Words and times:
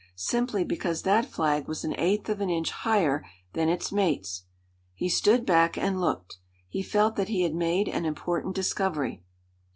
Simply 0.15 0.63
because 0.63 1.03
that 1.03 1.27
flag 1.27 1.67
was 1.67 1.83
an 1.85 1.93
eighth 1.95 2.27
of 2.27 2.41
an 2.41 2.49
inch 2.49 2.71
higher 2.71 3.23
than 3.53 3.69
its 3.69 3.91
mates. 3.91 4.45
He 4.95 5.07
stood 5.07 5.45
back 5.45 5.77
and 5.77 6.01
looked. 6.01 6.39
He 6.67 6.81
felt 6.81 7.17
that 7.17 7.29
he 7.29 7.43
had 7.43 7.53
made 7.53 7.87
an 7.87 8.05
important 8.05 8.55
discovery. 8.55 9.21